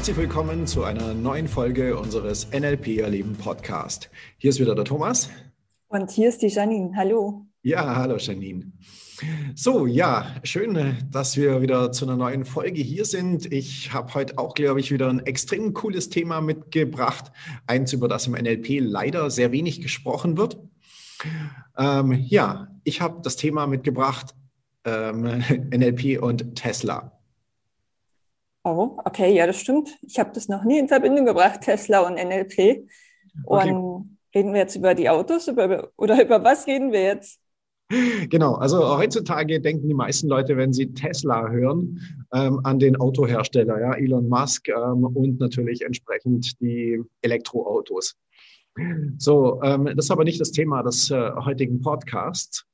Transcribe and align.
Herzlich 0.00 0.16
willkommen 0.16 0.66
zu 0.66 0.82
einer 0.82 1.12
neuen 1.12 1.46
Folge 1.46 1.98
unseres 1.98 2.50
NLP 2.52 3.00
Erleben 3.00 3.36
Podcast. 3.36 4.08
Hier 4.38 4.48
ist 4.48 4.58
wieder 4.58 4.74
der 4.74 4.86
Thomas. 4.86 5.28
Und 5.88 6.10
hier 6.10 6.30
ist 6.30 6.40
die 6.40 6.46
Janine. 6.46 6.96
Hallo. 6.96 7.44
Ja, 7.60 7.96
hallo 7.96 8.16
Janine. 8.16 8.72
So, 9.54 9.84
ja, 9.86 10.36
schön, 10.42 10.96
dass 11.10 11.36
wir 11.36 11.60
wieder 11.60 11.92
zu 11.92 12.06
einer 12.06 12.16
neuen 12.16 12.46
Folge 12.46 12.80
hier 12.80 13.04
sind. 13.04 13.52
Ich 13.52 13.92
habe 13.92 14.14
heute 14.14 14.38
auch, 14.38 14.54
glaube 14.54 14.80
ich, 14.80 14.90
wieder 14.90 15.10
ein 15.10 15.20
extrem 15.26 15.74
cooles 15.74 16.08
Thema 16.08 16.40
mitgebracht. 16.40 17.30
Eins, 17.66 17.92
über 17.92 18.08
das 18.08 18.26
im 18.26 18.32
NLP 18.32 18.80
leider 18.80 19.28
sehr 19.28 19.52
wenig 19.52 19.82
gesprochen 19.82 20.38
wird. 20.38 20.58
Ähm, 21.76 22.12
ja, 22.12 22.68
ich 22.84 23.02
habe 23.02 23.20
das 23.22 23.36
Thema 23.36 23.66
mitgebracht, 23.66 24.34
ähm, 24.86 25.44
NLP 25.70 26.22
und 26.22 26.54
Tesla. 26.54 27.19
Oh, 28.62 28.98
okay, 29.04 29.34
ja, 29.34 29.46
das 29.46 29.58
stimmt. 29.58 29.98
Ich 30.02 30.18
habe 30.18 30.30
das 30.34 30.48
noch 30.48 30.64
nie 30.64 30.78
in 30.78 30.88
Verbindung 30.88 31.24
gebracht, 31.24 31.60
Tesla 31.62 32.00
und 32.00 32.14
NLP. 32.14 32.86
Okay. 33.44 33.72
Und 33.72 34.18
reden 34.34 34.52
wir 34.52 34.60
jetzt 34.60 34.76
über 34.76 34.94
die 34.94 35.08
Autos 35.08 35.48
über, 35.48 35.90
oder 35.96 36.22
über 36.24 36.42
was 36.44 36.66
reden 36.66 36.92
wir 36.92 37.02
jetzt? 37.02 37.40
Genau, 38.28 38.54
also 38.54 38.96
heutzutage 38.96 39.60
denken 39.60 39.88
die 39.88 39.94
meisten 39.94 40.28
Leute, 40.28 40.56
wenn 40.56 40.72
sie 40.72 40.92
Tesla 40.94 41.48
hören, 41.48 42.00
ähm, 42.32 42.60
an 42.62 42.78
den 42.78 42.94
Autohersteller, 42.94 43.80
ja, 43.80 43.94
Elon 43.94 44.28
Musk 44.28 44.68
ähm, 44.68 45.04
und 45.04 45.40
natürlich 45.40 45.82
entsprechend 45.82 46.60
die 46.60 47.02
Elektroautos. 47.22 48.16
So, 49.18 49.60
ähm, 49.64 49.86
das 49.86 50.04
ist 50.04 50.10
aber 50.12 50.22
nicht 50.22 50.40
das 50.40 50.52
Thema 50.52 50.84
des 50.84 51.10
äh, 51.10 51.32
heutigen 51.44 51.80
Podcasts. 51.80 52.64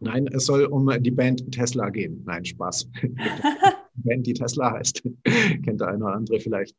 Nein, 0.00 0.28
es 0.30 0.44
soll 0.44 0.66
um 0.66 0.90
die 1.02 1.10
Band 1.10 1.50
Tesla 1.50 1.88
gehen. 1.88 2.22
Nein, 2.26 2.44
Spaß. 2.44 2.90
Band, 4.04 4.26
die 4.26 4.34
Tesla 4.34 4.72
heißt. 4.72 5.02
Kennt 5.64 5.80
der 5.80 5.88
eine 5.88 6.04
oder 6.04 6.14
andere 6.14 6.40
vielleicht. 6.40 6.76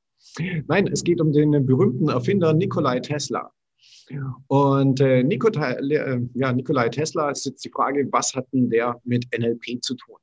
Nein, 0.67 0.87
es 0.87 1.03
geht 1.03 1.21
um 1.21 1.31
den 1.31 1.65
berühmten 1.65 2.09
Erfinder 2.09 2.53
Nikolai 2.53 2.99
Tesla. 2.99 3.51
Und 4.47 4.99
äh, 5.01 5.23
Nikolai, 5.23 5.73
äh, 5.73 6.21
ja, 6.35 6.53
Nikolai 6.53 6.89
Tesla 6.89 7.31
ist 7.31 7.45
jetzt 7.45 7.65
die 7.65 7.69
Frage, 7.69 8.07
was 8.11 8.35
hat 8.35 8.45
denn 8.53 8.69
der 8.69 8.99
mit 9.03 9.25
NLP 9.37 9.81
zu 9.81 9.95
tun? 9.95 10.17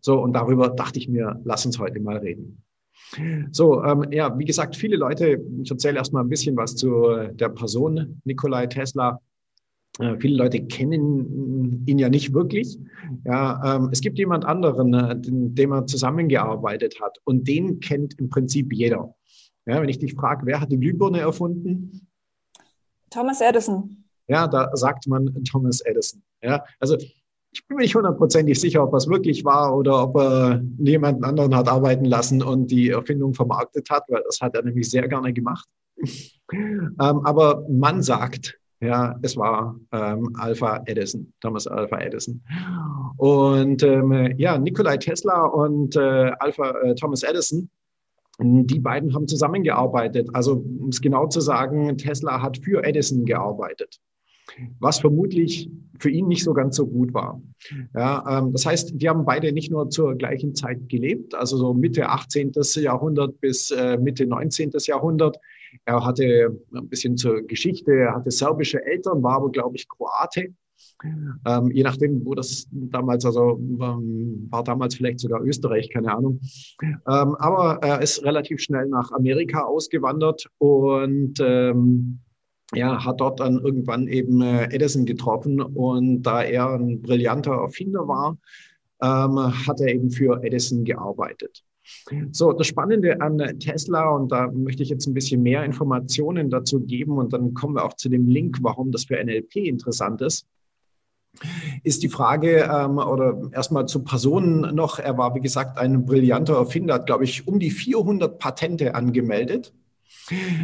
So, 0.00 0.20
und 0.20 0.32
darüber 0.32 0.68
dachte 0.70 0.98
ich 0.98 1.08
mir, 1.08 1.40
lass 1.44 1.66
uns 1.66 1.78
heute 1.78 2.00
mal 2.00 2.18
reden. 2.18 2.62
So, 3.50 3.82
ähm, 3.82 4.06
ja, 4.12 4.38
wie 4.38 4.44
gesagt, 4.44 4.76
viele 4.76 4.96
Leute, 4.96 5.42
ich 5.62 5.70
erzähle 5.70 5.98
erstmal 5.98 6.22
ein 6.22 6.28
bisschen 6.28 6.56
was 6.56 6.76
zu 6.76 7.28
der 7.32 7.48
Person 7.48 8.20
Nikolai 8.24 8.66
Tesla. 8.66 9.20
Äh, 9.98 10.16
viele 10.18 10.36
Leute 10.36 10.64
kennen 10.66 11.59
ihn 11.86 11.98
ja 11.98 12.08
nicht 12.08 12.34
wirklich. 12.34 12.78
Ja, 13.24 13.76
ähm, 13.76 13.88
es 13.92 14.00
gibt 14.00 14.18
jemand 14.18 14.44
anderen, 14.44 14.94
äh, 14.94 15.18
den, 15.18 15.54
dem 15.54 15.72
er 15.72 15.86
zusammengearbeitet 15.86 17.00
hat 17.00 17.18
und 17.24 17.48
den 17.48 17.80
kennt 17.80 18.18
im 18.18 18.28
Prinzip 18.28 18.72
jeder. 18.72 19.14
Ja, 19.66 19.80
wenn 19.80 19.88
ich 19.88 19.98
dich 19.98 20.14
frage, 20.14 20.46
wer 20.46 20.60
hat 20.60 20.72
die 20.72 20.78
Glühbirne 20.78 21.20
erfunden? 21.20 22.06
Thomas 23.10 23.40
Edison. 23.40 24.04
Ja, 24.28 24.46
da 24.46 24.70
sagt 24.76 25.06
man 25.06 25.42
Thomas 25.44 25.80
Edison. 25.80 26.22
Ja, 26.42 26.64
also 26.78 26.96
ich 27.52 27.66
bin 27.66 27.76
mir 27.76 27.82
nicht 27.82 27.94
hundertprozentig 27.94 28.60
sicher, 28.60 28.84
ob 28.84 28.94
es 28.94 29.08
wirklich 29.08 29.44
war 29.44 29.76
oder 29.76 30.04
ob 30.04 30.16
er 30.16 30.62
jemanden 30.78 31.24
anderen 31.24 31.54
hat 31.56 31.68
arbeiten 31.68 32.04
lassen 32.04 32.42
und 32.42 32.70
die 32.70 32.90
Erfindung 32.90 33.34
vermarktet 33.34 33.90
hat, 33.90 34.04
weil 34.08 34.22
das 34.24 34.40
hat 34.40 34.54
er 34.54 34.62
nämlich 34.62 34.88
sehr 34.88 35.08
gerne 35.08 35.32
gemacht. 35.32 35.68
ähm, 36.52 36.96
aber 36.98 37.66
man 37.68 38.02
sagt, 38.02 38.59
ja, 38.80 39.18
es 39.22 39.36
war 39.36 39.76
ähm, 39.92 40.30
Alpha 40.38 40.82
Edison, 40.86 41.32
Thomas 41.40 41.66
Alpha 41.66 41.98
Edison. 41.98 42.42
Und 43.16 43.82
ähm, 43.82 44.34
ja, 44.38 44.58
Nikolai 44.58 44.96
Tesla 44.96 45.44
und 45.44 45.96
äh, 45.96 46.32
Alpha 46.38 46.70
äh, 46.82 46.94
Thomas 46.94 47.22
Edison, 47.22 47.70
die 48.38 48.78
beiden 48.78 49.14
haben 49.14 49.28
zusammengearbeitet. 49.28 50.28
Also 50.32 50.54
um 50.54 50.88
es 50.88 51.00
genau 51.00 51.26
zu 51.26 51.40
sagen, 51.40 51.98
Tesla 51.98 52.40
hat 52.40 52.58
für 52.58 52.82
Edison 52.82 53.26
gearbeitet 53.26 54.00
was 54.78 55.00
vermutlich 55.00 55.70
für 55.98 56.10
ihn 56.10 56.28
nicht 56.28 56.44
so 56.44 56.52
ganz 56.52 56.76
so 56.76 56.86
gut 56.86 57.12
war. 57.12 57.40
Ja, 57.94 58.38
ähm, 58.38 58.52
das 58.52 58.64
heißt, 58.66 58.92
die 58.94 59.08
haben 59.08 59.24
beide 59.24 59.52
nicht 59.52 59.70
nur 59.70 59.90
zur 59.90 60.14
gleichen 60.16 60.54
Zeit 60.54 60.88
gelebt, 60.88 61.34
also 61.34 61.56
so 61.56 61.74
Mitte 61.74 62.08
18. 62.08 62.52
Jahrhundert 62.76 63.40
bis 63.40 63.70
äh, 63.70 63.98
Mitte 63.98 64.26
19. 64.26 64.72
Jahrhundert. 64.86 65.36
Er 65.84 66.04
hatte 66.04 66.58
ein 66.74 66.88
bisschen 66.88 67.16
zur 67.16 67.42
Geschichte, 67.42 67.92
er 67.92 68.14
hatte 68.14 68.30
serbische 68.30 68.84
Eltern, 68.84 69.22
war 69.22 69.36
aber, 69.36 69.50
glaube 69.50 69.76
ich, 69.76 69.88
Kroate. 69.88 70.54
Ähm, 71.46 71.70
je 71.70 71.82
nachdem, 71.82 72.24
wo 72.24 72.34
das 72.34 72.66
damals, 72.70 73.24
also 73.24 73.58
ähm, 73.58 74.48
war 74.50 74.64
damals 74.64 74.94
vielleicht 74.94 75.20
sogar 75.20 75.42
Österreich, 75.42 75.90
keine 75.90 76.14
Ahnung. 76.14 76.40
Ähm, 76.82 76.96
aber 77.04 77.78
er 77.82 78.02
ist 78.02 78.22
relativ 78.24 78.60
schnell 78.60 78.86
nach 78.86 79.10
Amerika 79.12 79.62
ausgewandert 79.62 80.46
und 80.58 81.34
ähm, 81.40 82.20
ja, 82.74 83.04
hat 83.04 83.20
dort 83.20 83.40
dann 83.40 83.58
irgendwann 83.58 84.06
eben 84.08 84.42
äh, 84.42 84.64
Edison 84.74 85.04
getroffen 85.04 85.60
und 85.60 86.22
da 86.22 86.42
er 86.42 86.74
ein 86.74 87.02
brillanter 87.02 87.52
Erfinder 87.52 88.06
war, 88.06 88.38
ähm, 89.02 89.38
hat 89.66 89.80
er 89.80 89.88
eben 89.88 90.10
für 90.10 90.42
Edison 90.44 90.84
gearbeitet. 90.84 91.64
So, 92.30 92.52
das 92.52 92.66
Spannende 92.66 93.20
an 93.20 93.38
Tesla, 93.58 94.10
und 94.10 94.30
da 94.30 94.48
möchte 94.50 94.82
ich 94.82 94.90
jetzt 94.90 95.06
ein 95.06 95.14
bisschen 95.14 95.42
mehr 95.42 95.64
Informationen 95.64 96.50
dazu 96.50 96.80
geben, 96.80 97.18
und 97.18 97.32
dann 97.32 97.54
kommen 97.54 97.74
wir 97.74 97.84
auch 97.84 97.94
zu 97.94 98.08
dem 98.08 98.28
Link, 98.28 98.58
warum 98.62 98.92
das 98.92 99.04
für 99.04 99.22
NLP 99.22 99.56
interessant 99.56 100.20
ist, 100.20 100.46
ist 101.84 102.02
die 102.02 102.08
Frage, 102.08 102.68
ähm, 102.70 102.98
oder 102.98 103.50
erstmal 103.52 103.86
zu 103.86 104.04
Personen 104.04 104.74
noch, 104.74 104.98
er 104.98 105.16
war, 105.16 105.34
wie 105.34 105.40
gesagt, 105.40 105.78
ein 105.78 106.04
brillanter 106.04 106.56
Erfinder, 106.56 106.94
hat, 106.94 107.06
glaube 107.06 107.24
ich, 107.24 107.46
um 107.46 107.58
die 107.58 107.70
400 107.70 108.38
Patente 108.38 108.94
angemeldet. 108.94 109.72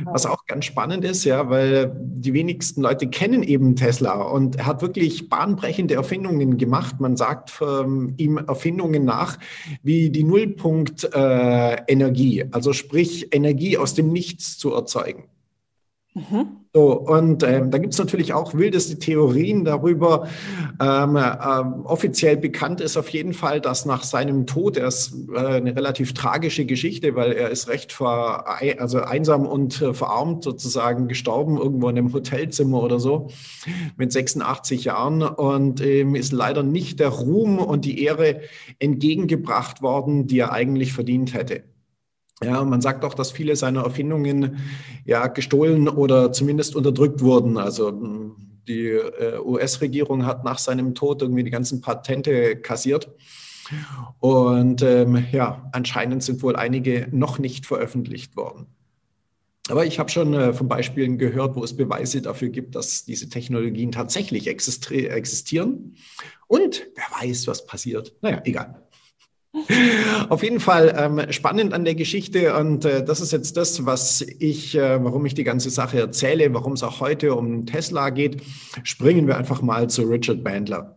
Was 0.05 0.27
auch 0.27 0.47
ganz 0.47 0.65
spannend 0.65 1.05
ist, 1.05 1.25
ja, 1.25 1.51
weil 1.51 1.93
die 1.99 2.33
wenigsten 2.33 2.83
Leute 2.83 3.09
kennen 3.09 3.43
eben 3.43 3.75
Tesla 3.77 4.23
und 4.23 4.57
er 4.57 4.67
hat 4.67 4.83
wirklich 4.83 5.29
bahnbrechende 5.29 5.95
Erfindungen 5.95 6.59
gemacht. 6.59 7.01
Man 7.01 7.17
sagt 7.17 7.61
ähm, 7.61 8.15
ihm 8.17 8.39
Erfindungen 8.39 9.05
nach 9.05 9.39
wie 9.83 10.11
die 10.11 10.25
Nullpunkt-Energie, 10.25 12.41
äh, 12.41 12.49
also 12.53 12.73
sprich 12.73 13.35
Energie 13.35 13.79
aus 13.79 13.95
dem 13.95 14.13
Nichts 14.13 14.59
zu 14.59 14.75
erzeugen. 14.75 15.25
So, 16.73 16.93
und 16.93 17.43
ähm, 17.43 17.71
da 17.71 17.79
gibt 17.79 17.95
es 17.95 17.99
natürlich 17.99 18.35
auch 18.35 18.55
wildeste 18.55 18.99
Theorien 18.99 19.65
darüber. 19.65 20.29
Ähm, 20.79 21.17
äh, 21.17 21.21
offiziell 21.85 22.37
bekannt 22.37 22.81
ist 22.81 22.97
auf 22.97 23.09
jeden 23.09 23.33
Fall, 23.33 23.61
dass 23.61 23.87
nach 23.87 24.03
seinem 24.03 24.47
Tod, 24.47 24.77
er 24.77 24.89
ist 24.89 25.15
äh, 25.35 25.39
eine 25.39 25.75
relativ 25.75 26.13
tragische 26.13 26.67
Geschichte, 26.67 27.15
weil 27.17 27.33
er 27.33 27.51
ist 27.51 27.69
recht 27.69 27.93
ver, 27.93 28.45
also 28.79 29.01
einsam 29.01 29.47
und 29.47 29.81
äh, 29.81 29.95
verarmt 29.95 30.45
sozusagen 30.45 31.09
gestorben, 31.09 31.57
irgendwo 31.57 31.89
in 31.89 31.97
einem 31.97 32.13
Hotelzimmer 32.13 32.83
oder 32.83 33.01
so, 33.01 33.29
mit 33.97 34.13
86 34.13 34.85
Jahren 34.85 35.23
und 35.23 35.81
ähm, 35.81 36.15
ist 36.15 36.33
leider 36.33 36.63
nicht 36.63 37.01
der 37.01 37.09
Ruhm 37.09 37.59
und 37.59 37.87
die 37.87 38.03
Ehre 38.05 38.41
entgegengebracht 38.79 39.81
worden, 39.81 40.27
die 40.27 40.41
er 40.41 40.53
eigentlich 40.53 40.93
verdient 40.93 41.33
hätte. 41.33 41.63
Ja, 42.43 42.63
man 42.65 42.83
sagt 42.83 43.05
auch, 43.05 43.15
dass 43.15 43.31
viele 43.31 43.57
seiner 43.57 43.85
Erfindungen 43.85 44.59
ja 45.05 45.27
gestohlen 45.29 45.89
oder 45.89 46.33
zumindest 46.33 46.77
unterdrückt 46.77 47.23
wurden. 47.23 47.57
Also 47.57 47.89
hm, 47.89 48.37
die 48.69 48.89
äh, 48.89 49.39
US-Regierung 49.39 50.27
hat 50.27 50.45
nach 50.45 50.59
seinem 50.59 50.95
Tod 50.95 51.23
irgendwie 51.23 51.45
die 51.45 51.51
ganzen 51.51 51.81
Patente 51.81 52.57
kassiert. 52.57 53.11
Und 54.21 54.83
ähm, 54.83 55.27
ja, 55.33 55.69
anscheinend 55.73 56.23
sind 56.23 56.43
wohl 56.43 56.57
einige 56.57 57.09
noch 57.11 57.39
nicht 57.39 57.67
veröffentlicht 57.67 58.37
worden. 58.37 58.67
Aber 59.69 59.85
ich 59.85 59.99
habe 59.99 60.11
schon 60.11 60.33
äh, 60.35 60.53
von 60.53 60.69
Beispielen 60.69 61.19
gehört, 61.19 61.57
wo 61.57 61.65
es 61.65 61.77
Beweise 61.77 62.23
dafür 62.23 62.51
gibt, 62.51 62.77
dass 62.77 63.05
diese 63.05 63.29
Technologien 63.29 63.91
tatsächlich 63.91 64.47
existieren. 64.47 65.97
Und 66.47 66.87
wer 66.95 67.05
weiß, 67.21 67.49
was 67.49 67.67
passiert. 67.67 68.15
Naja, 68.23 68.41
egal. 68.45 68.86
Auf 70.29 70.43
jeden 70.43 70.61
Fall 70.61 70.95
ähm, 70.97 71.33
spannend 71.33 71.73
an 71.73 71.85
der 71.85 71.95
Geschichte 71.95 72.55
und 72.57 72.85
äh, 72.85 73.05
das 73.05 73.21
ist 73.21 73.33
jetzt 73.33 73.57
das, 73.57 73.87
was 73.87 74.21
ich, 74.21 74.77
äh, 74.77 75.03
warum 75.03 75.25
ich 75.25 75.35
die 75.35 75.45
ganze 75.45 75.71
Sache 75.71 75.99
erzähle, 75.99 76.53
warum 76.53 76.75
es 76.75 76.83
auch 76.83 77.01
heute 77.01 77.35
um 77.35 77.65
Tesla 77.65 78.11
geht. 78.11 78.43
Springen 78.83 79.27
wir 79.27 79.37
einfach 79.37 79.63
mal 79.63 79.89
zu 79.89 80.03
Richard 80.03 80.45
Bandler. 80.45 80.97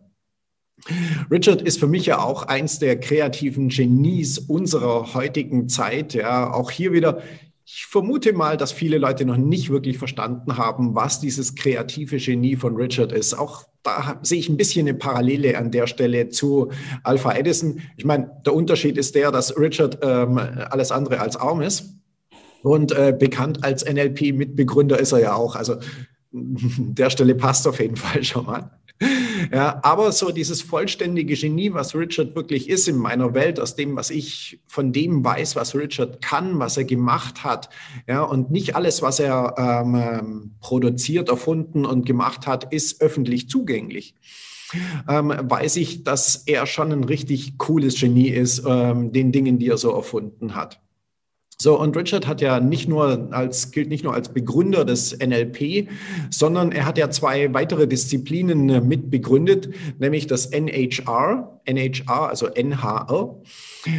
Richard 1.30 1.62
ist 1.62 1.78
für 1.78 1.86
mich 1.86 2.06
ja 2.06 2.22
auch 2.22 2.44
eins 2.44 2.78
der 2.78 2.98
kreativen 2.98 3.68
Genies 3.68 4.38
unserer 4.38 5.14
heutigen 5.14 5.68
Zeit. 5.68 6.14
Ja, 6.14 6.52
auch 6.52 6.70
hier 6.70 6.92
wieder 6.92 7.22
ich 7.72 7.86
vermute 7.86 8.32
mal, 8.32 8.56
dass 8.56 8.72
viele 8.72 8.98
Leute 8.98 9.24
noch 9.24 9.36
nicht 9.36 9.70
wirklich 9.70 9.96
verstanden 9.96 10.56
haben, 10.56 10.96
was 10.96 11.20
dieses 11.20 11.54
kreative 11.54 12.16
Genie 12.16 12.56
von 12.56 12.74
Richard 12.74 13.12
ist. 13.12 13.34
Auch 13.34 13.64
da 13.84 14.18
sehe 14.22 14.40
ich 14.40 14.48
ein 14.48 14.56
bisschen 14.56 14.88
eine 14.88 14.98
Parallele 14.98 15.56
an 15.56 15.70
der 15.70 15.86
Stelle 15.86 16.28
zu 16.30 16.72
Alpha 17.04 17.32
Edison. 17.32 17.80
Ich 17.96 18.04
meine, 18.04 18.30
der 18.44 18.54
Unterschied 18.54 18.98
ist 18.98 19.14
der, 19.14 19.30
dass 19.30 19.56
Richard 19.56 19.98
ähm, 20.02 20.38
alles 20.38 20.90
andere 20.90 21.20
als 21.20 21.36
arm 21.36 21.60
ist 21.60 21.94
und 22.62 22.90
äh, 22.92 23.14
bekannt 23.16 23.62
als 23.62 23.84
NLP-Mitbegründer 23.84 24.98
ist 24.98 25.12
er 25.12 25.20
ja 25.20 25.34
auch. 25.34 25.54
Also 25.54 25.76
der 26.32 27.10
Stelle 27.10 27.36
passt 27.36 27.68
auf 27.68 27.78
jeden 27.78 27.96
Fall 27.96 28.24
schon 28.24 28.46
mal. 28.46 28.79
Ja, 29.52 29.80
aber 29.82 30.12
so 30.12 30.30
dieses 30.30 30.62
vollständige 30.62 31.34
Genie, 31.34 31.72
was 31.72 31.94
Richard 31.94 32.36
wirklich 32.36 32.68
ist 32.68 32.86
in 32.88 32.96
meiner 32.96 33.34
Welt, 33.34 33.58
aus 33.58 33.74
dem, 33.74 33.96
was 33.96 34.10
ich 34.10 34.60
von 34.66 34.92
dem 34.92 35.24
weiß, 35.24 35.56
was 35.56 35.74
Richard 35.74 36.22
kann, 36.22 36.58
was 36.58 36.76
er 36.76 36.84
gemacht 36.84 37.42
hat, 37.42 37.70
ja, 38.06 38.22
und 38.22 38.50
nicht 38.50 38.76
alles, 38.76 39.02
was 39.02 39.18
er 39.18 39.54
ähm, 39.56 39.94
ähm 39.94 40.54
produziert, 40.60 41.30
erfunden 41.30 41.84
und 41.86 42.06
gemacht 42.06 42.46
hat, 42.46 42.72
ist 42.72 43.00
öffentlich 43.00 43.48
zugänglich. 43.48 44.14
Ähm, 45.08 45.32
weiß 45.36 45.76
ich, 45.76 46.04
dass 46.04 46.36
er 46.46 46.66
schon 46.66 46.92
ein 46.92 47.04
richtig 47.04 47.58
cooles 47.58 47.98
Genie 47.98 48.28
ist, 48.28 48.62
ähm, 48.66 49.12
den 49.12 49.32
Dingen, 49.32 49.58
die 49.58 49.68
er 49.68 49.78
so 49.78 49.92
erfunden 49.92 50.54
hat. 50.54 50.80
So, 51.62 51.78
und 51.78 51.94
Richard 51.94 52.26
hat 52.26 52.40
ja 52.40 52.58
nicht 52.58 52.88
nur 52.88 53.28
als, 53.32 53.70
gilt 53.70 53.90
nicht 53.90 54.02
nur 54.02 54.14
als 54.14 54.30
Begründer 54.30 54.86
des 54.86 55.18
NLP, 55.18 55.90
sondern 56.30 56.72
er 56.72 56.86
hat 56.86 56.96
ja 56.96 57.10
zwei 57.10 57.52
weitere 57.52 57.86
Disziplinen 57.86 58.70
äh, 58.70 58.80
mit 58.80 59.10
begründet, 59.10 59.68
nämlich 59.98 60.26
das 60.26 60.46
NHR, 60.46 61.60
NHR, 61.66 62.30
also 62.30 62.46
NHR, 62.46 63.42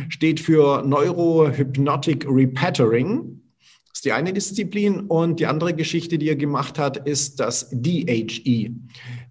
steht 0.09 0.39
für 0.39 0.81
Neurohypnotic 0.81 2.25
Repattering. 2.27 3.41
Das 3.89 3.99
ist 3.99 4.05
die 4.05 4.11
eine 4.11 4.33
Disziplin. 4.33 5.01
Und 5.01 5.39
die 5.39 5.45
andere 5.45 5.75
Geschichte, 5.75 6.17
die 6.17 6.29
er 6.29 6.37
gemacht 6.37 6.79
hat, 6.79 7.07
ist 7.07 7.39
das 7.39 7.69
DHE, 7.71 8.71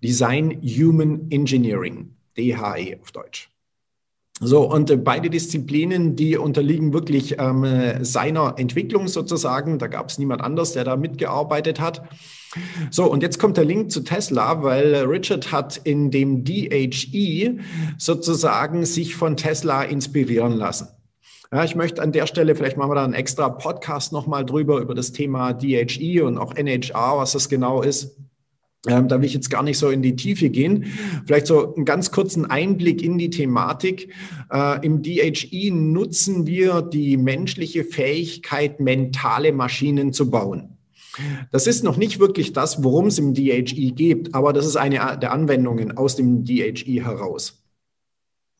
Design 0.05 0.63
Human 0.63 1.27
Engineering, 1.31 2.15
DHE 2.39 2.97
auf 3.01 3.11
Deutsch. 3.11 3.51
So, 4.43 4.63
und 4.71 4.91
äh, 4.91 4.97
beide 4.97 5.29
Disziplinen, 5.29 6.17
die 6.17 6.39
unterliegen 6.39 6.95
wirklich 6.95 7.37
ähm, 7.39 8.03
seiner 8.03 8.55
Entwicklung 8.57 9.07
sozusagen. 9.07 9.79
Da 9.79 9.87
gab 9.87 10.09
es 10.09 10.19
niemand 10.19 10.41
anders, 10.41 10.73
der 10.73 10.85
da 10.85 10.97
mitgearbeitet 10.97 11.79
hat. 11.79 12.03
So, 12.91 13.05
und 13.05 13.23
jetzt 13.23 13.39
kommt 13.39 13.59
der 13.59 13.65
Link 13.65 13.93
zu 13.93 14.01
Tesla, 14.01 14.63
weil 14.63 14.95
Richard 15.05 15.53
hat 15.53 15.77
in 15.85 16.11
dem 16.11 16.43
DHE 16.43 17.59
sozusagen 17.99 18.87
sich 18.87 19.15
von 19.15 19.37
Tesla 19.37 19.83
inspirieren 19.83 20.53
lassen. 20.55 20.89
Ja, 21.53 21.65
ich 21.65 21.75
möchte 21.75 22.01
an 22.01 22.13
der 22.13 22.27
Stelle, 22.27 22.55
vielleicht 22.55 22.77
machen 22.77 22.91
wir 22.91 22.95
da 22.95 23.05
einen 23.05 23.13
extra 23.13 23.49
Podcast 23.49 24.13
nochmal 24.13 24.45
drüber, 24.45 24.81
über 24.81 24.95
das 24.95 25.13
Thema 25.13 25.53
DHE 25.53 26.23
und 26.23 26.39
auch 26.39 26.55
NHR, 26.55 27.19
was 27.19 27.33
das 27.33 27.49
genau 27.49 27.83
ist. 27.83 28.17
Ähm, 28.87 29.09
da 29.09 29.19
will 29.19 29.27
ich 29.27 29.35
jetzt 29.35 29.51
gar 29.51 29.63
nicht 29.63 29.77
so 29.77 29.91
in 29.91 30.01
die 30.01 30.17
Tiefe 30.17 30.49
gehen. 30.49 30.87
Vielleicht 31.27 31.47
so 31.47 31.75
einen 31.75 31.85
ganz 31.85 32.11
kurzen 32.11 32.47
Einblick 32.47 33.03
in 33.03 33.19
die 33.19 33.29
Thematik. 33.29 34.13
Äh, 34.51 34.85
Im 34.87 35.03
DHE 35.03 35.71
nutzen 35.71 36.47
wir 36.47 36.81
die 36.81 37.19
menschliche 37.19 37.85
Fähigkeit, 37.85 38.81
mentale 38.81 39.53
Maschinen 39.53 40.15
zu 40.15 40.31
bauen. 40.31 40.79
Das 41.53 41.67
ist 41.67 41.85
noch 41.85 41.97
nicht 41.97 42.21
wirklich 42.21 42.53
das, 42.53 42.83
worum 42.83 43.09
es 43.09 43.19
im 43.19 43.35
DHE 43.35 43.93
geht, 43.93 44.35
aber 44.35 44.53
das 44.53 44.65
ist 44.65 44.77
eine 44.77 45.19
der 45.21 45.33
Anwendungen 45.33 45.97
aus 45.97 46.17
dem 46.17 46.45
DHE 46.45 47.05
heraus. 47.05 47.60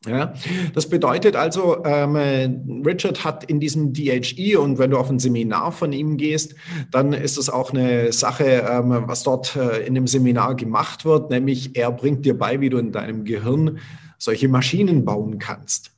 Ja, 0.07 0.33
das 0.75 0.89
bedeutet 0.89 1.37
also, 1.37 1.85
ähm, 1.85 2.83
Richard 2.87 3.23
hat 3.23 3.45
in 3.45 3.61
diesem 3.61 3.93
DHE 3.93 4.57
und 4.57 4.79
wenn 4.79 4.93
du 4.93 4.97
auf 4.97 5.11
ein 5.11 5.19
Seminar 5.19 5.73
von 5.73 5.93
ihm 5.93 6.17
gehst, 6.17 6.55
dann 6.91 7.13
ist 7.13 7.37
es 7.37 7.51
auch 7.51 7.75
eine 7.75 8.11
Sache, 8.11 8.67
ähm, 8.67 9.03
was 9.07 9.25
dort 9.25 9.57
äh, 9.57 9.85
in 9.85 9.95
dem 9.95 10.07
Seminar 10.07 10.55
gemacht 10.55 11.05
wird, 11.05 11.29
nämlich 11.29 11.77
er 11.77 11.93
bringt 11.93 12.25
dir 12.25 12.39
bei, 12.39 12.63
wie 12.63 12.71
du 12.71 12.79
in 12.79 12.93
deinem 12.93 13.25
Gehirn 13.25 13.79
solche 14.17 14.49
Maschinen 14.49 15.05
bauen 15.05 15.39
kannst. 15.39 15.91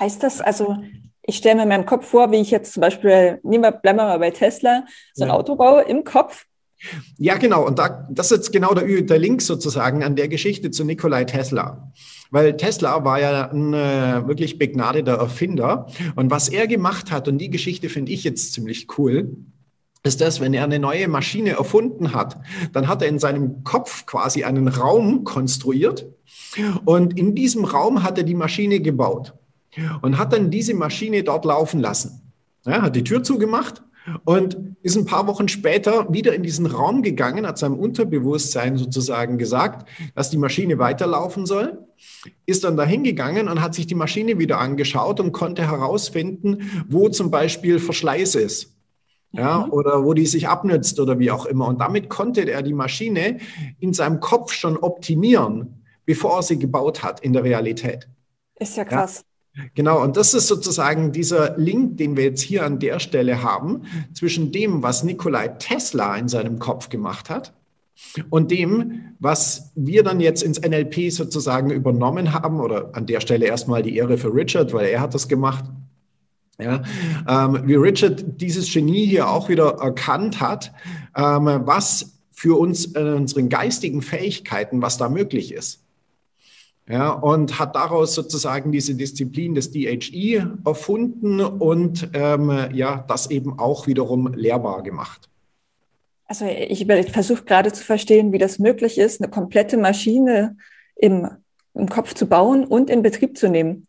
Heißt 0.00 0.24
das 0.24 0.40
also, 0.40 0.78
ich 1.22 1.36
stelle 1.36 1.56
mir 1.56 1.62
in 1.62 1.68
meinem 1.68 1.86
Kopf 1.86 2.08
vor, 2.08 2.32
wie 2.32 2.40
ich 2.40 2.50
jetzt 2.50 2.72
zum 2.72 2.80
Beispiel, 2.80 3.38
nehmen 3.44 3.62
wir, 3.62 3.70
bleiben 3.70 3.98
wir 3.98 4.06
mal 4.06 4.18
bei 4.18 4.30
Tesla, 4.30 4.84
so 5.14 5.22
ein 5.22 5.28
ja. 5.28 5.34
Auto 5.34 5.54
baue 5.54 5.82
im 5.82 6.02
Kopf 6.02 6.46
ja, 7.18 7.36
genau. 7.36 7.66
Und 7.66 7.78
da, 7.78 8.08
das 8.10 8.30
ist 8.30 8.38
jetzt 8.38 8.52
genau 8.52 8.72
der, 8.72 9.02
der 9.02 9.18
Link 9.18 9.42
sozusagen 9.42 10.02
an 10.02 10.16
der 10.16 10.28
Geschichte 10.28 10.70
zu 10.70 10.84
Nikolai 10.84 11.24
Tesla. 11.24 11.92
Weil 12.30 12.56
Tesla 12.56 13.04
war 13.04 13.20
ja 13.20 13.50
ein 13.50 13.74
äh, 13.74 14.26
wirklich 14.26 14.58
begnadeter 14.58 15.14
Erfinder. 15.14 15.86
Und 16.14 16.30
was 16.30 16.48
er 16.48 16.66
gemacht 16.66 17.10
hat, 17.10 17.26
und 17.28 17.38
die 17.38 17.50
Geschichte 17.50 17.88
finde 17.88 18.12
ich 18.12 18.24
jetzt 18.24 18.52
ziemlich 18.52 18.86
cool, 18.98 19.36
ist 20.02 20.20
das, 20.20 20.40
wenn 20.40 20.54
er 20.54 20.64
eine 20.64 20.78
neue 20.78 21.08
Maschine 21.08 21.50
erfunden 21.50 22.14
hat, 22.14 22.40
dann 22.72 22.88
hat 22.88 23.02
er 23.02 23.08
in 23.08 23.18
seinem 23.18 23.64
Kopf 23.64 24.06
quasi 24.06 24.44
einen 24.44 24.68
Raum 24.68 25.24
konstruiert. 25.24 26.06
Und 26.84 27.18
in 27.18 27.34
diesem 27.34 27.64
Raum 27.64 28.02
hat 28.02 28.16
er 28.16 28.24
die 28.24 28.34
Maschine 28.34 28.80
gebaut 28.80 29.34
und 30.02 30.18
hat 30.18 30.32
dann 30.32 30.50
diese 30.50 30.74
Maschine 30.74 31.22
dort 31.22 31.44
laufen 31.44 31.80
lassen. 31.80 32.32
Er 32.64 32.82
hat 32.82 32.96
die 32.96 33.04
Tür 33.04 33.22
zugemacht 33.22 33.82
und 34.24 34.76
ist 34.82 34.96
ein 34.96 35.04
paar 35.04 35.26
Wochen 35.26 35.48
später 35.48 36.12
wieder 36.12 36.34
in 36.34 36.42
diesen 36.42 36.66
Raum 36.66 37.02
gegangen, 37.02 37.46
hat 37.46 37.58
seinem 37.58 37.78
Unterbewusstsein 37.78 38.76
sozusagen 38.76 39.38
gesagt, 39.38 39.88
dass 40.14 40.30
die 40.30 40.38
Maschine 40.38 40.78
weiterlaufen 40.78 41.46
soll, 41.46 41.86
ist 42.46 42.64
dann 42.64 42.76
dahin 42.76 43.04
gegangen 43.04 43.48
und 43.48 43.60
hat 43.60 43.74
sich 43.74 43.86
die 43.86 43.94
Maschine 43.94 44.38
wieder 44.38 44.58
angeschaut 44.58 45.20
und 45.20 45.32
konnte 45.32 45.68
herausfinden, 45.68 46.84
wo 46.88 47.08
zum 47.08 47.30
Beispiel 47.30 47.78
Verschleiß 47.78 48.34
ist. 48.36 48.74
Ja, 49.32 49.66
mhm. 49.66 49.72
oder 49.72 50.04
wo 50.04 50.12
die 50.12 50.26
sich 50.26 50.48
abnützt 50.48 50.98
oder 50.98 51.20
wie 51.20 51.30
auch 51.30 51.46
immer. 51.46 51.68
Und 51.68 51.80
damit 51.80 52.08
konnte 52.08 52.50
er 52.50 52.62
die 52.62 52.74
Maschine 52.74 53.38
in 53.78 53.92
seinem 53.92 54.18
Kopf 54.18 54.52
schon 54.52 54.76
optimieren, 54.76 55.84
bevor 56.04 56.38
er 56.38 56.42
sie 56.42 56.58
gebaut 56.58 57.04
hat 57.04 57.20
in 57.20 57.32
der 57.32 57.44
Realität. 57.44 58.08
Ist 58.58 58.76
ja 58.76 58.84
krass. 58.84 59.24
Genau, 59.74 60.02
und 60.02 60.16
das 60.16 60.32
ist 60.32 60.46
sozusagen 60.46 61.12
dieser 61.12 61.58
Link, 61.58 61.96
den 61.96 62.16
wir 62.16 62.24
jetzt 62.24 62.40
hier 62.40 62.64
an 62.64 62.78
der 62.78 63.00
Stelle 63.00 63.42
haben, 63.42 63.82
zwischen 64.14 64.52
dem, 64.52 64.82
was 64.82 65.02
Nikolai 65.02 65.48
Tesla 65.48 66.16
in 66.16 66.28
seinem 66.28 66.58
Kopf 66.58 66.88
gemacht 66.88 67.28
hat 67.30 67.52
und 68.30 68.50
dem, 68.50 69.14
was 69.18 69.72
wir 69.74 70.02
dann 70.02 70.20
jetzt 70.20 70.42
ins 70.42 70.60
NLP 70.60 71.10
sozusagen 71.12 71.70
übernommen 71.70 72.32
haben, 72.32 72.60
oder 72.60 72.90
an 72.94 73.06
der 73.06 73.20
Stelle 73.20 73.46
erstmal 73.46 73.82
die 73.82 73.96
Ehre 73.96 74.18
für 74.18 74.32
Richard, 74.32 74.72
weil 74.72 74.86
er 74.86 75.00
hat 75.00 75.14
das 75.14 75.28
gemacht. 75.28 75.64
Ja, 76.58 76.82
ähm, 77.26 77.62
wie 77.64 77.74
Richard 77.74 78.40
dieses 78.40 78.70
Genie 78.70 79.06
hier 79.06 79.28
auch 79.28 79.48
wieder 79.48 79.78
erkannt 79.80 80.40
hat, 80.40 80.72
ähm, 81.16 81.46
was 81.64 82.18
für 82.30 82.58
uns 82.58 82.84
in 82.84 83.06
unseren 83.14 83.48
geistigen 83.48 84.02
Fähigkeiten, 84.02 84.82
was 84.82 84.98
da 84.98 85.08
möglich 85.08 85.52
ist. 85.52 85.82
Ja, 86.90 87.10
und 87.10 87.60
hat 87.60 87.76
daraus 87.76 88.16
sozusagen 88.16 88.72
diese 88.72 88.96
Disziplin 88.96 89.54
des 89.54 89.70
DHE 89.70 90.58
erfunden 90.66 91.40
und 91.40 92.10
ähm, 92.14 92.68
ja, 92.72 93.04
das 93.06 93.30
eben 93.30 93.60
auch 93.60 93.86
wiederum 93.86 94.34
lehrbar 94.34 94.82
gemacht. 94.82 95.28
Also 96.26 96.46
ich, 96.46 96.88
ich 96.88 97.12
versuche 97.12 97.44
gerade 97.44 97.72
zu 97.72 97.84
verstehen, 97.84 98.32
wie 98.32 98.38
das 98.38 98.58
möglich 98.58 98.98
ist, 98.98 99.22
eine 99.22 99.30
komplette 99.30 99.76
Maschine 99.76 100.56
im, 100.96 101.28
im 101.74 101.88
Kopf 101.88 102.14
zu 102.14 102.26
bauen 102.26 102.64
und 102.64 102.90
in 102.90 103.02
Betrieb 103.02 103.38
zu 103.38 103.48
nehmen. 103.48 103.86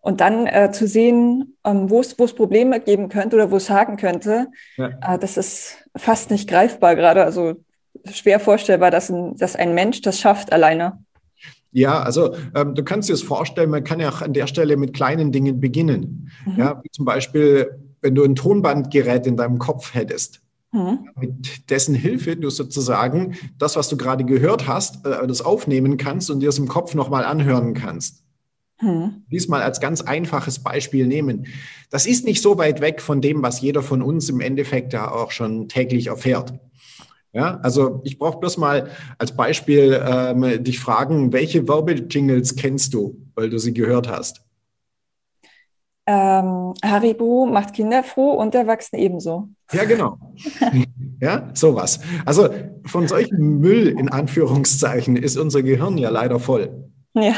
Und 0.00 0.22
dann 0.22 0.46
äh, 0.46 0.70
zu 0.72 0.86
sehen, 0.86 1.58
ähm, 1.62 1.90
wo 1.90 2.00
es 2.00 2.14
Probleme 2.14 2.80
geben 2.80 3.10
könnte 3.10 3.36
oder 3.36 3.50
wo 3.50 3.56
es 3.56 3.68
haken 3.68 3.98
könnte, 3.98 4.48
ja. 4.78 5.14
äh, 5.14 5.18
das 5.18 5.36
ist 5.36 5.76
fast 5.94 6.30
nicht 6.30 6.48
greifbar 6.48 6.96
gerade. 6.96 7.22
Also 7.22 7.56
schwer 8.10 8.40
vorstellbar, 8.40 8.90
dass 8.90 9.10
ein, 9.10 9.36
dass 9.36 9.56
ein 9.56 9.74
Mensch 9.74 10.00
das 10.00 10.20
schafft 10.20 10.52
alleine. 10.52 11.03
Ja, 11.74 12.00
also 12.02 12.36
ähm, 12.54 12.76
du 12.76 12.84
kannst 12.84 13.08
dir 13.08 13.14
das 13.14 13.22
vorstellen, 13.22 13.68
man 13.68 13.82
kann 13.82 13.98
ja 13.98 14.08
auch 14.08 14.22
an 14.22 14.32
der 14.32 14.46
Stelle 14.46 14.76
mit 14.76 14.94
kleinen 14.94 15.32
Dingen 15.32 15.58
beginnen. 15.58 16.30
Mhm. 16.46 16.56
Ja, 16.56 16.80
wie 16.84 16.90
zum 16.90 17.04
Beispiel, 17.04 17.68
wenn 18.00 18.14
du 18.14 18.22
ein 18.22 18.36
Tonbandgerät 18.36 19.26
in 19.26 19.36
deinem 19.36 19.58
Kopf 19.58 19.92
hättest. 19.92 20.40
Mhm. 20.70 21.08
Mit 21.16 21.70
dessen 21.70 21.96
Hilfe 21.96 22.36
du 22.36 22.48
sozusagen 22.48 23.34
das, 23.58 23.74
was 23.74 23.88
du 23.88 23.96
gerade 23.96 24.24
gehört 24.24 24.68
hast, 24.68 25.04
äh, 25.04 25.26
das 25.26 25.42
aufnehmen 25.42 25.96
kannst 25.96 26.30
und 26.30 26.38
dir 26.38 26.50
es 26.50 26.58
im 26.58 26.68
Kopf 26.68 26.94
nochmal 26.94 27.24
anhören 27.24 27.74
kannst. 27.74 28.22
Mhm. 28.80 29.24
Diesmal 29.32 29.62
als 29.62 29.80
ganz 29.80 30.00
einfaches 30.00 30.60
Beispiel 30.60 31.08
nehmen. 31.08 31.48
Das 31.90 32.06
ist 32.06 32.24
nicht 32.24 32.40
so 32.40 32.56
weit 32.56 32.82
weg 32.82 33.00
von 33.00 33.20
dem, 33.20 33.42
was 33.42 33.60
jeder 33.60 33.82
von 33.82 34.00
uns 34.00 34.28
im 34.28 34.40
Endeffekt 34.40 34.92
ja 34.92 35.10
auch 35.10 35.32
schon 35.32 35.68
täglich 35.68 36.06
erfährt. 36.06 36.54
Ja, 37.34 37.58
also 37.62 38.00
ich 38.04 38.16
brauche 38.16 38.38
bloß 38.38 38.58
mal 38.58 38.90
als 39.18 39.36
Beispiel 39.36 40.00
ähm, 40.06 40.62
dich 40.62 40.78
fragen, 40.78 41.32
welche 41.32 41.66
Werbejingles 41.66 42.54
kennst 42.54 42.94
du, 42.94 43.16
weil 43.34 43.50
du 43.50 43.58
sie 43.58 43.74
gehört 43.74 44.08
hast? 44.08 44.44
Ähm, 46.06 46.74
Haribo 46.84 47.46
macht 47.46 47.74
Kinder 47.74 48.04
froh 48.04 48.32
und 48.32 48.54
Erwachsene 48.54 49.02
ebenso. 49.02 49.48
Ja, 49.72 49.84
genau. 49.84 50.18
ja, 51.20 51.50
sowas. 51.54 51.98
Also 52.24 52.50
von 52.86 53.08
solchem 53.08 53.58
Müll 53.58 53.88
in 53.88 54.10
Anführungszeichen 54.10 55.16
ist 55.16 55.36
unser 55.36 55.62
Gehirn 55.62 55.98
ja 55.98 56.10
leider 56.10 56.38
voll. 56.38 56.90
Ja. 57.14 57.34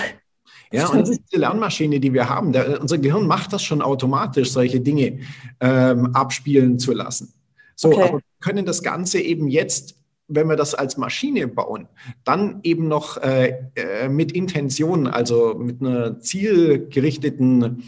Ja, 0.73 0.89
und 0.89 1.07
diese 1.07 1.21
Lernmaschine, 1.33 2.01
die 2.01 2.13
wir 2.13 2.29
haben, 2.29 2.53
der, 2.53 2.81
unser 2.83 2.99
Gehirn 2.99 3.27
macht 3.27 3.53
das 3.53 3.63
schon 3.63 3.81
automatisch, 3.81 4.51
solche 4.51 4.81
Dinge 4.81 5.21
ähm, 5.61 6.11
abspielen 6.13 6.79
zu 6.79 6.93
lassen. 6.93 7.33
So, 7.77 7.93
okay. 7.93 8.03
aber 8.03 8.21
können 8.41 8.67
das 8.67 8.83
Ganze 8.83 9.21
eben 9.21 9.49
jetzt, 9.49 9.97
wenn 10.29 10.49
wir 10.49 10.57
das 10.57 10.75
als 10.75 10.97
Maschine 10.97 11.49
bauen, 11.49 11.89
dann 12.25 12.61
eben 12.63 12.89
noch 12.89 13.17
äh, 13.19 13.69
äh, 13.75 14.09
mit 14.09 14.33
Intention, 14.33 15.07
also 15.07 15.55
mit 15.55 15.81
einer 15.81 16.21
zielgerichteten 16.21 17.85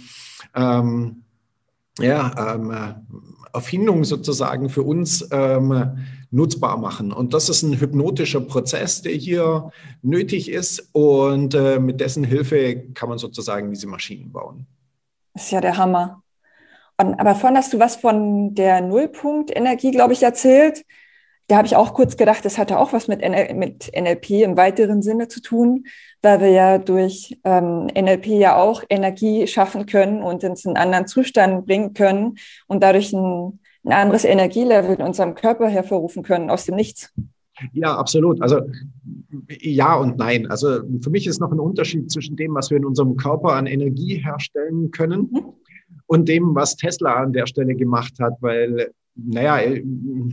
ähm, 0.55 1.25
ja, 1.99 2.55
ähm, 2.55 2.73
Erfindung 3.52 4.05
sozusagen 4.05 4.69
für 4.69 4.83
uns 4.83 5.26
ähm, 5.33 5.99
nutzbar 6.31 6.76
machen. 6.76 7.12
Und 7.12 7.35
das 7.35 7.49
ist 7.49 7.62
ein 7.62 7.81
hypnotischer 7.81 8.40
Prozess, 8.40 9.02
der 9.02 9.12
hier 9.12 9.71
nötig 10.02 10.50
ist. 10.50 10.90
Und 10.93 11.55
äh, 11.55 11.78
mit 11.78 12.00
dessen 12.00 12.25
Hilfe 12.25 12.93
kann 12.95 13.09
man 13.09 13.19
sozusagen 13.19 13.71
diese 13.71 13.87
Maschinen 13.87 14.31
bauen. 14.33 14.67
Das 15.35 15.45
ist 15.45 15.50
ja 15.52 15.61
der 15.61 15.76
Hammer. 15.76 16.23
Aber 16.99 17.37
vorhin 17.37 17.57
hast 17.57 17.73
du 17.73 17.78
was 17.78 17.95
von 17.97 18.55
der 18.55 18.81
Nullpunktenergie, 18.81 19.93
glaube 19.93 20.12
ich, 20.14 20.23
erzählt. 20.23 20.85
Da 21.47 21.57
habe 21.57 21.67
ich 21.67 21.76
auch 21.76 21.95
kurz 21.95 22.17
gedacht, 22.17 22.45
das 22.45 22.59
hatte 22.59 22.78
auch 22.78 22.93
was 22.93 23.09
mit, 23.09 23.21
NL 23.23 23.55
mit 23.55 23.90
NLP 23.97 24.43
im 24.43 24.57
weiteren 24.57 25.00
Sinne 25.00 25.28
zu 25.28 25.40
tun, 25.40 25.85
weil 26.23 26.40
wir 26.40 26.50
ja 26.50 26.76
durch 26.76 27.38
ähm, 27.45 27.87
NLP 27.87 28.26
ja 28.26 28.57
auch 28.57 28.83
Energie 28.90 29.47
schaffen 29.47 29.87
können 29.87 30.23
und 30.23 30.45
uns 30.45 30.64
in 30.64 30.76
einen 30.76 30.85
anderen 30.85 31.07
Zustand 31.07 31.67
bringen 31.67 31.95
können 31.95 32.37
und 32.67 32.83
dadurch 32.83 33.12
ein, 33.14 33.61
ein 33.85 33.93
anderes 33.93 34.25
Energielevel 34.25 34.97
in 34.97 35.02
unserem 35.02 35.35
Körper 35.37 35.69
hervorrufen 35.69 36.23
können 36.23 36.50
aus 36.50 36.67
dem 36.67 36.75
Nichts. 36.75 37.14
Ja, 37.73 37.97
absolut. 37.97 38.43
Also 38.43 38.61
ja 39.49 39.97
und 39.97 40.19
nein. 40.19 40.49
Also 40.49 40.81
für 41.00 41.11
mich 41.11 41.26
ist 41.26 41.40
noch 41.40 41.50
ein 41.50 41.61
Unterschied 41.61 42.11
zwischen 42.11 42.37
dem, 42.37 42.55
was 42.55 42.71
wir 42.71 42.76
in 42.76 42.85
unserem 42.85 43.17
Körper 43.17 43.55
an 43.55 43.67
Energie 43.67 44.23
herstellen 44.23 44.90
können 44.90 45.28
mhm. 45.31 45.55
Und 46.09 46.29
dem, 46.29 46.55
was 46.55 46.77
Tesla 46.77 47.23
an 47.23 47.33
der 47.33 47.47
Stelle 47.47 47.75
gemacht 47.75 48.15
hat, 48.19 48.35
weil 48.41 48.91
naja, 49.21 49.59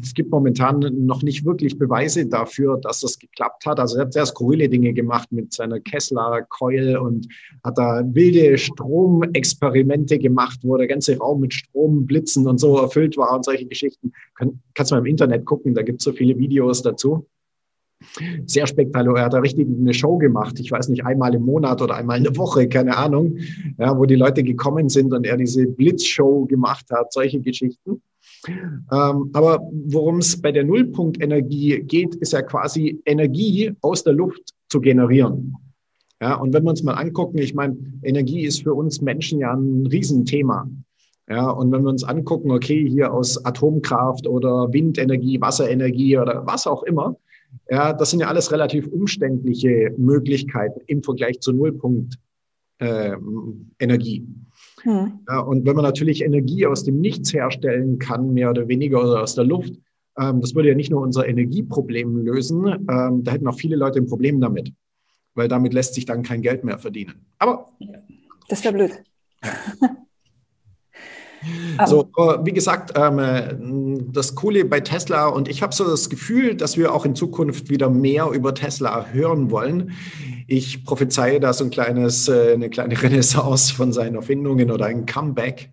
es 0.01 0.13
gibt 0.13 0.29
momentan 0.29 0.79
noch 0.79 1.24
nicht 1.24 1.44
wirklich 1.44 1.77
Beweise 1.79 2.27
dafür, 2.27 2.77
dass 2.77 3.00
das 3.00 3.17
geklappt 3.17 3.65
hat. 3.65 3.79
Also 3.79 3.98
er 3.98 4.05
hat 4.05 4.13
sehr 4.13 4.27
skurrile 4.27 4.70
Dinge 4.70 4.94
gemacht 4.94 5.32
mit 5.32 5.53
seiner 5.53 5.79
Kessler-Coil 5.79 6.98
und 6.98 7.27
hat 7.63 7.79
da 7.79 8.03
wilde 8.05 8.60
Stromexperimente 8.60 10.20
gemacht, 10.20 10.60
wo 10.62 10.77
der 10.77 10.86
ganze 10.86 11.17
Raum 11.17 11.41
mit 11.41 11.55
Strom, 11.55 12.05
Blitzen 12.05 12.46
und 12.48 12.60
so 12.60 12.77
erfüllt 12.77 13.17
war 13.17 13.36
und 13.36 13.46
solche 13.46 13.65
Geschichten. 13.65 14.12
Kann, 14.36 14.62
kannst 14.75 14.91
du 14.91 14.96
mal 14.96 15.00
im 15.00 15.08
Internet 15.08 15.46
gucken, 15.46 15.74
da 15.74 15.82
gibt 15.82 16.01
es 16.01 16.03
so 16.03 16.13
viele 16.13 16.38
Videos 16.38 16.84
dazu. 16.84 17.25
Sehr 18.45 18.67
spektakulär. 18.67 19.21
Er 19.21 19.25
hat 19.25 19.33
da 19.33 19.39
richtig 19.39 19.67
eine 19.67 19.93
Show 19.93 20.17
gemacht. 20.17 20.59
Ich 20.59 20.71
weiß 20.71 20.89
nicht, 20.89 21.05
einmal 21.05 21.33
im 21.33 21.43
Monat 21.43 21.81
oder 21.81 21.95
einmal 21.95 22.17
in 22.17 22.23
der 22.23 22.37
Woche, 22.37 22.67
keine 22.67 22.95
Ahnung, 22.97 23.37
ja, 23.77 23.97
wo 23.97 24.05
die 24.05 24.15
Leute 24.15 24.43
gekommen 24.43 24.89
sind 24.89 25.13
und 25.13 25.25
er 25.25 25.37
diese 25.37 25.65
Blitzshow 25.65 26.45
gemacht 26.45 26.85
hat, 26.91 27.13
solche 27.13 27.39
Geschichten. 27.39 28.01
Ähm, 28.47 29.29
aber 29.33 29.59
worum 29.71 30.19
es 30.19 30.39
bei 30.39 30.51
der 30.51 30.63
Nullpunktenergie 30.63 31.81
geht, 31.83 32.15
ist 32.15 32.33
ja 32.33 32.41
quasi 32.41 33.01
Energie 33.05 33.73
aus 33.81 34.03
der 34.03 34.13
Luft 34.13 34.53
zu 34.69 34.81
generieren. 34.81 35.55
Ja, 36.21 36.35
und 36.35 36.53
wenn 36.53 36.63
wir 36.63 36.69
uns 36.69 36.83
mal 36.83 36.93
angucken, 36.93 37.37
ich 37.39 37.53
meine, 37.53 37.75
Energie 38.03 38.45
ist 38.45 38.63
für 38.63 38.73
uns 38.73 39.01
Menschen 39.01 39.39
ja 39.39 39.53
ein 39.53 39.85
Riesenthema. 39.87 40.69
Ja, 41.27 41.49
und 41.49 41.71
wenn 41.71 41.83
wir 41.83 41.89
uns 41.89 42.03
angucken, 42.03 42.51
okay, 42.51 42.87
hier 42.87 43.11
aus 43.11 43.43
Atomkraft 43.43 44.27
oder 44.27 44.71
Windenergie, 44.71 45.41
Wasserenergie 45.41 46.17
oder 46.17 46.45
was 46.45 46.67
auch 46.67 46.83
immer, 46.83 47.17
ja, 47.69 47.93
das 47.93 48.12
sind 48.12 48.19
ja 48.19 48.27
alles 48.27 48.51
relativ 48.51 48.88
umständliche 48.88 49.93
Möglichkeiten 49.97 50.81
im 50.88 51.03
Vergleich 51.03 51.39
zur 51.39 51.53
Nullpunktenergie. 51.53 54.17
Äh, 54.17 54.83
hm. 54.83 55.19
Ja, 55.27 55.39
und 55.39 55.65
wenn 55.65 55.75
man 55.75 55.83
natürlich 55.83 56.24
Energie 56.24 56.65
aus 56.65 56.83
dem 56.83 57.00
Nichts 57.00 57.33
herstellen 57.33 58.00
kann, 58.00 58.33
mehr 58.33 58.51
oder 58.51 58.67
weniger 58.67 59.01
oder 59.01 59.24
aus 59.24 59.35
der 59.35 59.45
Luft, 59.45 59.74
ähm, 60.17 60.41
das 60.41 60.55
würde 60.55 60.69
ja 60.69 60.75
nicht 60.75 60.91
nur 60.91 61.01
unser 61.01 61.27
Energieproblem 61.27 62.17
lösen, 62.17 62.65
ähm, 62.67 63.24
da 63.24 63.31
hätten 63.31 63.47
auch 63.47 63.57
viele 63.57 63.75
Leute 63.75 64.00
ein 64.00 64.07
Problem 64.07 64.39
damit, 64.39 64.74
weil 65.33 65.47
damit 65.47 65.74
lässt 65.74 65.95
sich 65.95 66.05
dann 66.05 66.24
kein 66.24 66.41
Geld 66.41 66.63
mehr 66.63 66.79
verdienen. 66.79 67.25
Aber 67.39 67.69
das 68.47 68.63
wäre 68.63 68.74
blöd. 68.74 68.91
So, 71.85 72.09
wie 72.43 72.53
gesagt, 72.53 72.93
ähm, 72.95 74.11
das 74.11 74.35
Coole 74.35 74.65
bei 74.65 74.79
Tesla 74.79 75.27
und 75.27 75.47
ich 75.47 75.61
habe 75.61 75.73
so 75.73 75.83
das 75.85 76.09
Gefühl, 76.09 76.55
dass 76.55 76.77
wir 76.77 76.93
auch 76.93 77.05
in 77.05 77.15
Zukunft 77.15 77.69
wieder 77.69 77.89
mehr 77.89 78.29
über 78.29 78.53
Tesla 78.53 79.07
hören 79.07 79.51
wollen. 79.51 79.91
Ich 80.47 80.85
prophezeie 80.85 81.39
da 81.39 81.53
so 81.53 81.65
ein 81.65 81.69
kleines, 81.69 82.27
äh, 82.27 82.53
eine 82.53 82.69
kleine 82.69 83.01
Renaissance 83.01 83.73
von 83.73 83.91
seinen 83.91 84.15
Erfindungen 84.15 84.71
oder 84.71 84.85
ein 84.85 85.05
Comeback. 85.05 85.71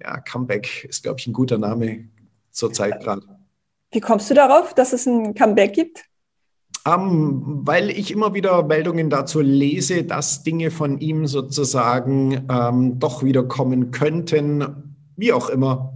Ja, 0.00 0.18
Comeback 0.20 0.84
ist, 0.84 1.02
glaube 1.02 1.20
ich, 1.20 1.26
ein 1.26 1.32
guter 1.32 1.58
Name 1.58 2.08
zurzeit 2.50 3.00
gerade. 3.02 3.22
Wie 3.90 4.00
kommst 4.00 4.30
du 4.30 4.34
darauf, 4.34 4.74
dass 4.74 4.92
es 4.92 5.06
ein 5.06 5.34
Comeback 5.34 5.74
gibt? 5.74 6.04
Um, 6.84 6.92
ähm, 6.94 7.42
weil 7.64 7.90
ich 7.90 8.10
immer 8.10 8.34
wieder 8.34 8.64
Meldungen 8.64 9.08
dazu 9.08 9.40
lese, 9.40 10.02
dass 10.02 10.42
Dinge 10.42 10.72
von 10.72 10.98
ihm 10.98 11.26
sozusagen 11.26 12.46
ähm, 12.50 12.98
doch 12.98 13.22
wieder 13.22 13.44
kommen 13.44 13.92
könnten, 13.92 14.91
wie 15.22 15.32
auch 15.32 15.48
immer. 15.48 15.94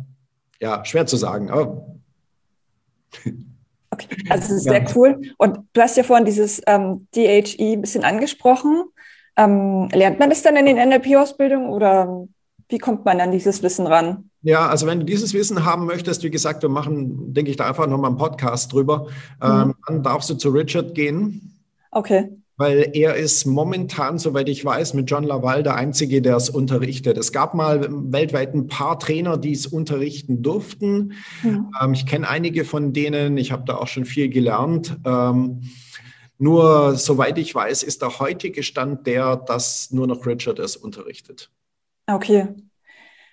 Ja, 0.61 0.85
schwer 0.85 1.05
zu 1.05 1.17
sagen, 1.17 1.51
aber 1.51 1.85
Okay, 3.91 4.09
also 4.29 4.59
sehr 4.59 4.83
ja. 4.83 4.89
cool. 4.95 5.21
Und 5.39 5.59
du 5.73 5.81
hast 5.81 5.97
ja 5.97 6.03
vorhin 6.03 6.27
dieses 6.27 6.61
ähm, 6.67 7.07
DHE 7.15 7.73
ein 7.73 7.81
bisschen 7.81 8.05
angesprochen. 8.05 8.85
Ähm, 9.37 9.89
lernt 9.93 10.19
man 10.19 10.29
das 10.29 10.43
dann 10.43 10.57
in 10.57 10.67
den 10.67 10.77
NLP-Ausbildungen 10.77 11.71
oder 11.71 12.27
wie 12.69 12.79
kommt 12.79 13.05
man 13.05 13.21
an 13.21 13.31
dieses 13.31 13.63
Wissen 13.63 13.87
ran? 13.87 14.29
Ja, 14.43 14.69
also 14.69 14.87
wenn 14.87 15.01
du 15.01 15.07
dieses 15.07 15.33
Wissen 15.35 15.65
haben 15.65 15.87
möchtest, 15.87 16.23
wie 16.25 16.31
gesagt, 16.31 16.63
wir 16.63 16.69
machen, 16.69 17.33
denke 17.33 17.51
ich, 17.51 17.57
da 17.57 17.67
einfach 17.67 17.87
nochmal 17.87 18.11
einen 18.11 18.19
Podcast 18.19 18.73
drüber, 18.73 19.07
mhm. 19.41 19.71
ähm, 19.71 19.75
dann 19.87 20.03
darfst 20.03 20.29
du 20.29 20.35
zu 20.35 20.51
Richard 20.51 20.95
gehen. 20.95 21.63
Okay 21.91 22.37
weil 22.57 22.91
er 22.95 23.17
ist 23.17 23.45
momentan, 23.45 24.19
soweit 24.19 24.49
ich 24.49 24.65
weiß, 24.65 24.95
mit 24.95 25.11
John 25.11 25.25
Laval 25.25 25.63
der 25.63 25.75
Einzige, 25.75 26.23
der 26.23 26.37
es 26.37 26.49
unterrichtet. 26.49 27.19
Es 27.19 27.33
gab 27.33 27.55
mal 27.55 27.87
weltweit 27.91 28.55
ein 28.55 28.67
paar 28.67 28.99
Trainer, 28.99 29.37
die 29.37 29.53
es 29.53 29.67
unterrichten 29.67 30.43
durften. 30.43 31.13
Ja. 31.43 31.71
Ähm, 31.83 31.93
ich 31.93 32.07
kenne 32.07 32.29
einige 32.29 32.65
von 32.65 32.93
denen, 32.93 33.37
ich 33.37 33.53
habe 33.53 33.65
da 33.67 33.77
auch 33.77 33.89
schon 33.89 34.07
viel 34.07 34.31
gelernt. 34.31 34.97
Ähm, 35.05 35.63
nur, 36.39 36.97
soweit 36.97 37.39
ich 37.39 37.55
weiß, 37.55 37.83
ist 37.83 38.03
der 38.03 38.19
heutige 38.19 38.63
Stand 38.63 39.07
der, 39.07 39.37
dass 39.37 39.91
nur 39.91 40.07
noch 40.07 40.27
Richard 40.27 40.59
es 40.59 40.77
unterrichtet. 40.77 41.51
Okay. 42.07 42.49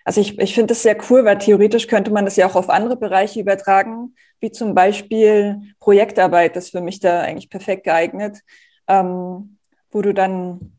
Also 0.06 0.20
ich, 0.20 0.38
ich 0.38 0.54
finde 0.54 0.74
das 0.74 0.84
sehr 0.84 0.98
cool, 1.10 1.24
weil 1.24 1.38
theoretisch 1.38 1.88
könnte 1.88 2.12
man 2.12 2.26
das 2.26 2.36
ja 2.36 2.46
auch 2.46 2.56
auf 2.56 2.70
andere 2.70 2.98
Bereiche 2.98 3.40
übertragen, 3.40 4.16
wie 4.42 4.52
zum 4.52 4.76
Beispiel 4.76 5.62
Projektarbeit. 5.80 6.58
Das 6.58 6.66
ist 6.66 6.72
für 6.72 6.82
mich 6.82 7.00
da 7.00 7.22
eigentlich 7.22 7.50
perfekt 7.50 7.86
geeignet 7.86 8.40
ähm, 8.88 9.58
wo 9.92 10.02
du 10.02 10.14
dann, 10.14 10.74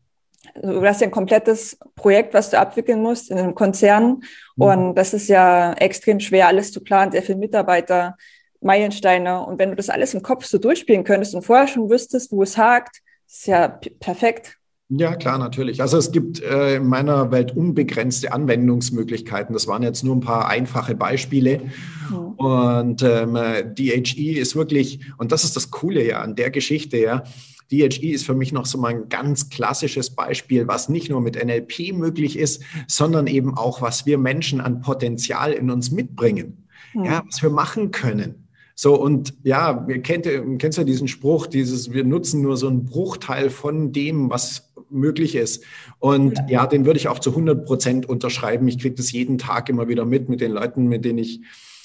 also 0.53 0.79
du 0.79 0.87
hast 0.87 1.01
ja 1.01 1.07
ein 1.07 1.11
komplettes 1.11 1.77
Projekt, 1.95 2.33
was 2.33 2.49
du 2.49 2.59
abwickeln 2.59 3.01
musst 3.01 3.31
in 3.31 3.37
einem 3.37 3.55
Konzern. 3.55 4.23
Mhm. 4.55 4.63
Und 4.63 4.95
das 4.95 5.13
ist 5.13 5.27
ja 5.27 5.73
extrem 5.73 6.19
schwer, 6.19 6.47
alles 6.47 6.71
zu 6.71 6.83
planen, 6.83 7.11
sehr 7.11 7.23
viele 7.23 7.37
Mitarbeiter, 7.37 8.17
Meilensteine. 8.61 9.45
Und 9.45 9.59
wenn 9.59 9.69
du 9.69 9.75
das 9.75 9.89
alles 9.89 10.13
im 10.13 10.21
Kopf 10.21 10.45
so 10.45 10.57
durchspielen 10.57 11.03
könntest 11.03 11.35
und 11.35 11.43
vorher 11.43 11.67
schon 11.67 11.89
wüsstest, 11.89 12.31
wo 12.31 12.43
es 12.43 12.57
hakt, 12.57 13.01
ist 13.27 13.47
ja 13.47 13.67
perfekt. 13.99 14.57
Ja, 14.89 15.15
klar, 15.15 15.39
natürlich. 15.39 15.81
Also 15.81 15.97
es 15.97 16.11
gibt 16.11 16.41
äh, 16.43 16.75
in 16.75 16.87
meiner 16.87 17.31
Welt 17.31 17.55
unbegrenzte 17.55 18.31
Anwendungsmöglichkeiten. 18.31 19.53
Das 19.53 19.67
waren 19.67 19.81
jetzt 19.81 20.03
nur 20.03 20.15
ein 20.15 20.21
paar 20.21 20.47
einfache 20.47 20.93
Beispiele. 20.93 21.61
Mhm. 22.09 22.17
Und 22.33 23.01
ähm, 23.01 23.33
DHE 23.73 24.39
ist 24.39 24.55
wirklich, 24.55 24.99
und 25.17 25.31
das 25.31 25.43
ist 25.43 25.55
das 25.55 25.71
Coole 25.71 26.05
ja 26.05 26.21
an 26.21 26.35
der 26.35 26.51
Geschichte, 26.51 26.97
ja, 26.97 27.23
DHE 27.71 28.11
ist 28.11 28.27
für 28.27 28.35
mich 28.35 28.51
noch 28.51 28.67
so 28.67 28.77
mal 28.77 28.89
ein 28.89 29.09
ganz 29.09 29.49
klassisches 29.49 30.11
Beispiel, 30.11 30.67
was 30.67 30.87
nicht 30.87 31.09
nur 31.09 31.19
mit 31.19 31.43
NLP 31.43 31.93
möglich 31.93 32.37
ist, 32.37 32.61
sondern 32.87 33.25
eben 33.25 33.57
auch, 33.57 33.81
was 33.81 34.05
wir 34.05 34.19
Menschen 34.19 34.61
an 34.61 34.81
Potenzial 34.81 35.51
in 35.51 35.71
uns 35.71 35.89
mitbringen. 35.89 36.67
Mhm. 36.93 37.05
Ja, 37.05 37.23
was 37.25 37.41
wir 37.41 37.49
machen 37.49 37.89
können. 37.89 38.45
So, 38.75 38.99
und 39.01 39.33
ja, 39.43 39.85
ihr 39.87 40.01
kennt, 40.01 40.27
kennst 40.59 40.77
ja 40.77 40.83
diesen 40.83 41.07
Spruch, 41.07 41.47
dieses, 41.47 41.93
wir 41.93 42.03
nutzen 42.03 42.41
nur 42.41 42.57
so 42.57 42.67
einen 42.67 42.85
Bruchteil 42.85 43.49
von 43.49 43.93
dem, 43.93 44.29
was 44.29 44.73
möglich 44.95 45.35
ist. 45.35 45.63
Und 45.99 46.37
ja, 46.39 46.61
ja 46.61 46.67
den 46.67 46.85
würde 46.85 46.99
ich 46.99 47.07
auch 47.07 47.19
zu 47.19 47.31
100 47.31 47.65
Prozent 47.65 48.09
unterschreiben. 48.09 48.67
Ich 48.67 48.79
kriege 48.79 48.95
das 48.95 49.11
jeden 49.11 49.37
Tag 49.37 49.69
immer 49.69 49.87
wieder 49.87 50.05
mit, 50.05 50.29
mit 50.29 50.41
den 50.41 50.51
Leuten, 50.51 50.87
mit 50.87 51.05
denen 51.05 51.19
ich 51.19 51.41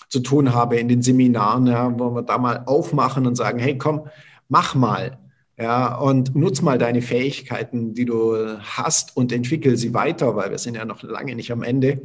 zu 0.08 0.20
tun 0.20 0.54
habe 0.54 0.76
in 0.76 0.88
den 0.88 1.02
Seminaren, 1.02 1.66
ja, 1.66 1.98
wo 1.98 2.14
wir 2.14 2.22
da 2.22 2.38
mal 2.38 2.64
aufmachen 2.66 3.26
und 3.26 3.36
sagen, 3.36 3.58
hey, 3.58 3.78
komm, 3.78 4.08
mach 4.48 4.74
mal. 4.74 5.18
Ja, 5.56 5.96
und 5.96 6.34
nutz 6.34 6.62
mal 6.62 6.78
deine 6.78 7.02
Fähigkeiten, 7.02 7.92
die 7.92 8.06
du 8.06 8.58
hast 8.58 9.14
und 9.16 9.30
entwickel 9.30 9.76
sie 9.76 9.92
weiter, 9.92 10.34
weil 10.34 10.50
wir 10.50 10.56
sind 10.56 10.74
ja 10.74 10.86
noch 10.86 11.02
lange 11.02 11.34
nicht 11.34 11.52
am 11.52 11.62
Ende. 11.62 12.00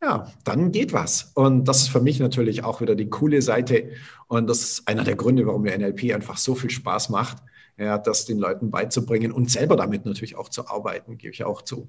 Ja, 0.00 0.30
dann 0.44 0.70
geht 0.70 0.92
was. 0.92 1.32
Und 1.34 1.66
das 1.66 1.82
ist 1.82 1.88
für 1.88 2.00
mich 2.00 2.20
natürlich 2.20 2.62
auch 2.62 2.80
wieder 2.80 2.94
die 2.94 3.10
coole 3.10 3.42
Seite. 3.42 3.90
Und 4.28 4.48
das 4.48 4.62
ist 4.62 4.88
einer 4.88 5.02
der 5.02 5.16
Gründe, 5.16 5.44
warum 5.44 5.62
mir 5.62 5.76
NLP 5.76 6.14
einfach 6.14 6.36
so 6.36 6.54
viel 6.54 6.70
Spaß 6.70 7.08
macht, 7.08 7.38
ja, 7.78 7.96
das 7.96 8.26
den 8.26 8.38
Leuten 8.38 8.70
beizubringen 8.70 9.32
und 9.32 9.50
selber 9.50 9.76
damit 9.76 10.04
natürlich 10.04 10.36
auch 10.36 10.48
zu 10.48 10.66
arbeiten, 10.66 11.16
gebe 11.16 11.32
ich 11.32 11.44
auch 11.44 11.62
zu. 11.62 11.88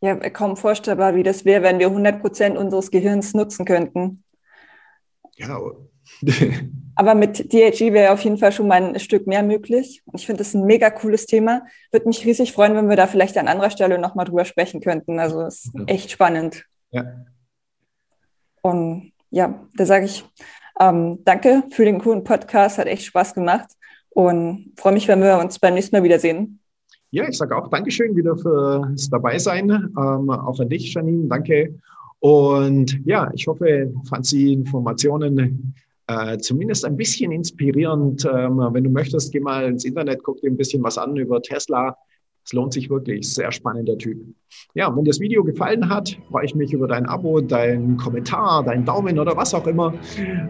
Ja, 0.00 0.16
kaum 0.30 0.56
vorstellbar, 0.56 1.14
wie 1.14 1.22
das 1.22 1.44
wäre, 1.44 1.62
wenn 1.62 1.78
wir 1.78 1.86
100 1.86 2.20
Prozent 2.20 2.58
unseres 2.58 2.90
Gehirns 2.90 3.32
nutzen 3.32 3.64
könnten. 3.64 4.24
Ja, 5.36 5.60
Aber 6.94 7.14
mit 7.14 7.52
DHE 7.52 7.92
wäre 7.92 8.12
auf 8.12 8.20
jeden 8.22 8.38
Fall 8.38 8.52
schon 8.52 8.68
mal 8.68 8.82
ein 8.82 9.00
Stück 9.00 9.26
mehr 9.26 9.42
möglich. 9.42 10.02
Ich 10.14 10.26
finde 10.26 10.38
das 10.38 10.54
ein 10.54 10.64
mega 10.64 10.90
cooles 10.90 11.26
Thema. 11.26 11.62
Würde 11.92 12.08
mich 12.08 12.24
riesig 12.24 12.52
freuen, 12.52 12.74
wenn 12.74 12.88
wir 12.88 12.96
da 12.96 13.06
vielleicht 13.06 13.38
an 13.38 13.48
anderer 13.48 13.70
Stelle 13.70 13.98
nochmal 13.98 14.26
drüber 14.26 14.44
sprechen 14.44 14.80
könnten. 14.80 15.18
Also 15.18 15.42
es 15.42 15.66
ist 15.66 15.74
echt 15.86 16.10
spannend. 16.10 16.64
Ja. 16.90 17.24
Und 18.62 19.12
ja, 19.30 19.66
da 19.76 19.86
sage 19.86 20.06
ich 20.06 20.24
ähm, 20.80 21.20
danke 21.24 21.64
für 21.70 21.84
den 21.84 22.00
coolen 22.00 22.24
Podcast, 22.24 22.78
hat 22.78 22.86
echt 22.86 23.04
Spaß 23.04 23.34
gemacht 23.34 23.76
und 24.16 24.72
freue 24.78 24.94
mich, 24.94 25.06
wenn 25.08 25.20
wir 25.20 25.38
uns 25.38 25.58
beim 25.58 25.74
nächsten 25.74 25.94
Mal 25.94 26.02
wiedersehen. 26.02 26.58
Ja, 27.10 27.28
ich 27.28 27.36
sage 27.36 27.54
auch 27.54 27.68
Dankeschön 27.68 28.16
wieder 28.16 28.34
fürs 28.34 29.10
Dabeisein. 29.10 29.70
Ähm, 29.70 30.30
auch 30.30 30.58
an 30.58 30.70
dich, 30.70 30.94
Janine, 30.94 31.28
danke. 31.28 31.74
Und 32.20 32.98
ja, 33.04 33.30
ich 33.34 33.46
hoffe, 33.46 33.92
fand 34.08 34.24
Sie 34.24 34.54
Informationen 34.54 35.74
äh, 36.06 36.38
zumindest 36.38 36.86
ein 36.86 36.96
bisschen 36.96 37.30
inspirierend. 37.30 38.24
Ähm, 38.24 38.58
wenn 38.72 38.84
du 38.84 38.90
möchtest, 38.90 39.32
geh 39.32 39.40
mal 39.40 39.66
ins 39.66 39.84
Internet, 39.84 40.22
guck 40.22 40.40
dir 40.40 40.50
ein 40.50 40.56
bisschen 40.56 40.82
was 40.82 40.96
an 40.96 41.14
über 41.16 41.42
Tesla. 41.42 41.94
Es 42.46 42.52
lohnt 42.52 42.72
sich 42.72 42.88
wirklich. 42.88 43.34
Sehr 43.34 43.50
spannender 43.50 43.98
Typ. 43.98 44.18
Ja, 44.74 44.94
wenn 44.94 45.02
dir 45.02 45.10
das 45.10 45.18
Video 45.18 45.42
gefallen 45.42 45.88
hat, 45.88 46.16
freue 46.30 46.44
ich 46.44 46.54
mich 46.54 46.72
über 46.72 46.86
dein 46.86 47.04
Abo, 47.06 47.40
deinen 47.40 47.96
Kommentar, 47.96 48.62
deinen 48.62 48.84
Daumen 48.84 49.18
oder 49.18 49.36
was 49.36 49.52
auch 49.52 49.66
immer. 49.66 49.92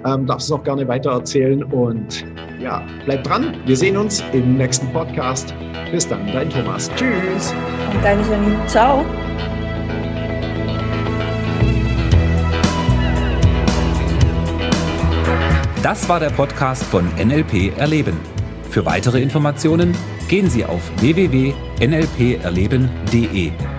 Ähm, 0.05 0.27
darfst 0.27 0.49
es 0.49 0.53
auch 0.53 0.63
gerne 0.63 0.87
weitererzählen. 0.87 1.65
Und 1.65 2.27
ja, 2.61 2.87
bleib 3.07 3.25
dran. 3.25 3.57
Wir 3.65 3.77
sehen 3.79 3.97
uns 3.97 4.23
im 4.35 4.59
nächsten 4.59 4.93
Podcast. 4.93 5.55
Bis 5.91 6.07
dann, 6.07 6.27
dein 6.27 6.51
Thomas. 6.51 6.91
Tschüss. 6.97 7.55
Und 7.95 8.05
deine 8.05 8.21
Janine. 8.29 8.67
Ciao. 8.67 9.03
Das 15.83 16.07
war 16.11 16.21
der 16.21 16.31
Podcast 16.31 16.83
von 16.83 17.07
NLP 17.17 17.79
Erleben. 17.79 18.19
Für 18.69 18.85
weitere 18.85 19.23
Informationen 19.23 19.95
gehen 20.29 20.51
Sie 20.51 20.65
auf 20.65 20.83
www.nlperleben.de. 21.01 23.76